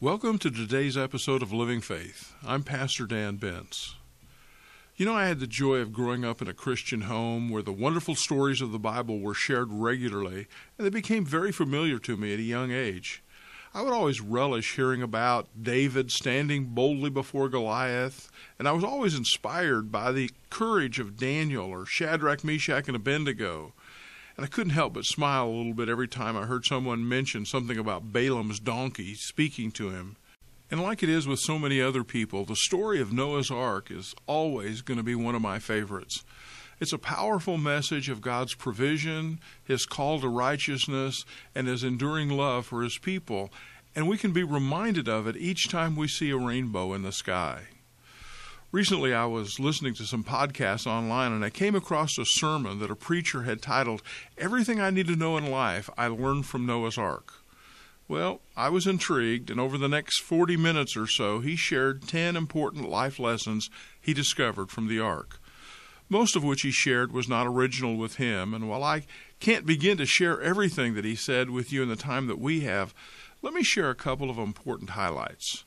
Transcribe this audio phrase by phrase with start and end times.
[0.00, 2.32] Welcome to today's episode of Living Faith.
[2.46, 3.96] I'm Pastor Dan Bentz.
[4.94, 7.72] You know, I had the joy of growing up in a Christian home where the
[7.72, 12.32] wonderful stories of the Bible were shared regularly, and they became very familiar to me
[12.32, 13.24] at a young age.
[13.74, 19.16] I would always relish hearing about David standing boldly before Goliath, and I was always
[19.16, 23.72] inspired by the courage of Daniel or Shadrach, Meshach, and Abednego.
[24.38, 27.44] And I couldn't help but smile a little bit every time I heard someone mention
[27.44, 30.14] something about Balaam's donkey speaking to him.
[30.70, 34.14] And like it is with so many other people, the story of Noah's Ark is
[34.28, 36.22] always going to be one of my favorites.
[36.78, 42.66] It's a powerful message of God's provision, His call to righteousness, and His enduring love
[42.66, 43.50] for His people,
[43.96, 47.10] and we can be reminded of it each time we see a rainbow in the
[47.10, 47.62] sky.
[48.70, 52.90] Recently, I was listening to some podcasts online and I came across a sermon that
[52.90, 54.02] a preacher had titled,
[54.36, 57.32] Everything I Need to Know in Life I Learned from Noah's Ark.
[58.08, 62.36] Well, I was intrigued, and over the next 40 minutes or so, he shared 10
[62.36, 65.40] important life lessons he discovered from the Ark
[66.08, 68.54] most of which he shared was not original with him.
[68.54, 69.04] And while I
[69.40, 72.60] can't begin to share everything that he said with you in the time that we
[72.60, 72.94] have,
[73.42, 75.64] let me share a couple of important highlights.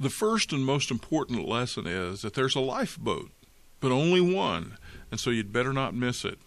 [0.00, 3.30] The first and most important lesson is that there's a lifeboat,
[3.80, 4.78] but only one,
[5.10, 6.38] and so you'd better not miss it.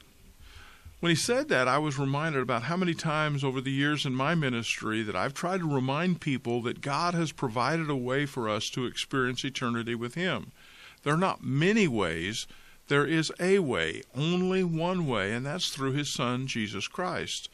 [0.99, 4.15] When he said that, I was reminded about how many times over the years in
[4.15, 8.49] my ministry that I've tried to remind people that God has provided a way for
[8.49, 10.51] us to experience eternity with Him.
[11.03, 12.47] There are not many ways,
[12.87, 17.49] there is a way, only one way, and that's through his Son, Jesus Christ.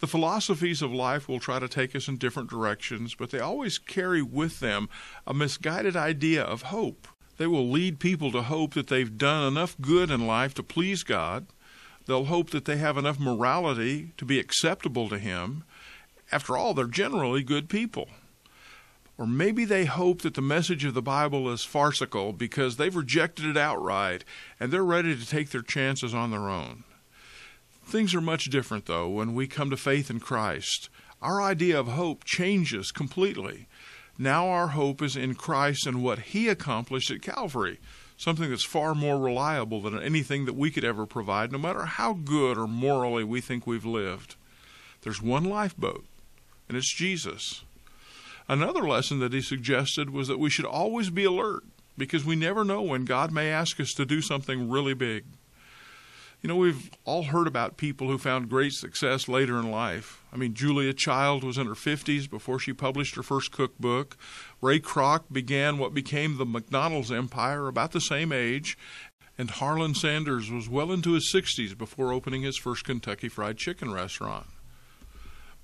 [0.00, 3.78] The philosophies of life will try to take us in different directions, but they always
[3.78, 4.88] carry with them
[5.26, 7.08] a misguided idea of hope.
[7.36, 11.02] They will lead people to hope that they've done enough good in life to please
[11.02, 11.46] God.
[12.06, 15.64] They'll hope that they have enough morality to be acceptable to Him.
[16.30, 18.08] After all, they're generally good people.
[19.16, 23.46] Or maybe they hope that the message of the Bible is farcical because they've rejected
[23.46, 24.24] it outright
[24.58, 26.84] and they're ready to take their chances on their own.
[27.84, 30.88] Things are much different, though, when we come to faith in Christ.
[31.22, 33.68] Our idea of hope changes completely.
[34.18, 37.80] Now our hope is in Christ and what He accomplished at Calvary,
[38.16, 42.12] something that's far more reliable than anything that we could ever provide, no matter how
[42.12, 44.36] good or morally we think we've lived.
[45.02, 46.04] There's one lifeboat,
[46.68, 47.64] and it's Jesus.
[48.48, 51.64] Another lesson that he suggested was that we should always be alert
[51.96, 55.24] because we never know when God may ask us to do something really big.
[56.44, 60.22] You know, we've all heard about people who found great success later in life.
[60.30, 64.18] I mean, Julia Child was in her 50s before she published her first cookbook.
[64.60, 68.76] Ray Kroc began what became the McDonald's empire about the same age.
[69.38, 73.90] And Harlan Sanders was well into his 60s before opening his first Kentucky Fried Chicken
[73.90, 74.48] restaurant.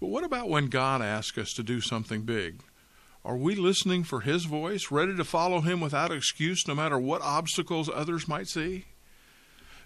[0.00, 2.62] But what about when God asks us to do something big?
[3.22, 7.20] Are we listening for His voice, ready to follow Him without excuse, no matter what
[7.20, 8.86] obstacles others might see?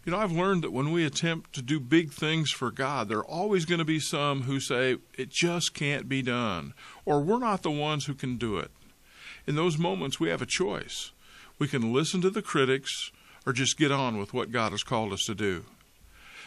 [0.05, 3.19] You know, I've learned that when we attempt to do big things for God, there
[3.19, 6.75] are always going to be some who say, it just can't be done,
[7.07, 8.71] or we're not the ones who can do it.
[9.47, 11.13] In those moments, we have a choice.
[11.59, 13.13] We can listen to the critics
[13.47, 15.65] or just get on with what God has called us to do.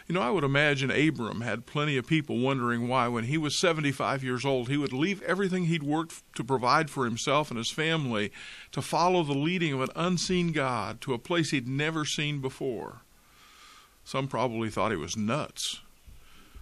[0.08, 3.60] You know, I would imagine Abram had plenty of people wondering why, when he was
[3.60, 7.72] 75 years old, he would leave everything he'd worked to provide for himself and his
[7.72, 8.32] family
[8.72, 13.02] to follow the leading of an unseen God to a place he'd never seen before.
[14.08, 15.82] Some probably thought he was nuts.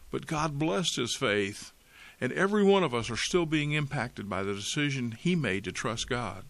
[0.09, 1.73] But God blessed his faith,
[2.19, 5.71] and every one of us are still being impacted by the decision he made to
[5.71, 6.45] trust God.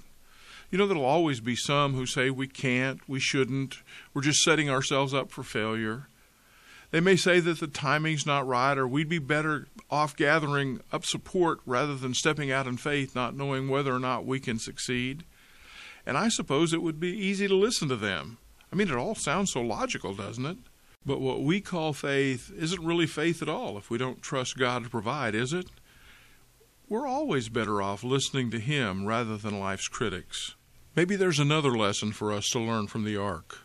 [0.71, 3.79] You know, there'll always be some who say we can't, we shouldn't,
[4.13, 6.07] we're just setting ourselves up for failure.
[6.91, 11.03] They may say that the timing's not right, or we'd be better off gathering up
[11.03, 15.25] support rather than stepping out in faith, not knowing whether or not we can succeed.
[16.05, 18.37] And I suppose it would be easy to listen to them.
[18.71, 20.57] I mean, it all sounds so logical, doesn't it?
[21.05, 24.83] But what we call faith isn't really faith at all if we don't trust God
[24.83, 25.67] to provide, is it?
[26.89, 30.55] We're always better off listening to Him rather than life's critics.
[30.95, 33.59] Maybe there's another lesson for us to learn from the ark.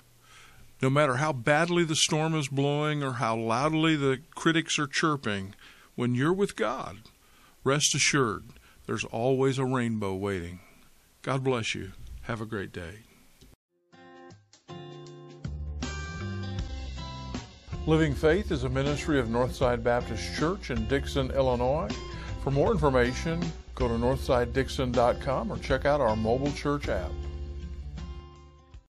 [0.82, 5.54] No matter how badly the storm is blowing or how loudly the critics are chirping,
[5.94, 6.98] when you're with God,
[7.62, 8.44] rest assured
[8.87, 10.60] there's always a rainbow waiting.
[11.22, 11.92] God bless you.
[12.22, 13.00] Have a great day.
[17.87, 21.88] Living Faith is a ministry of Northside Baptist Church in Dixon, Illinois.
[22.44, 23.41] For more information,
[23.75, 27.11] go to northsidedixon.com or check out our mobile church app.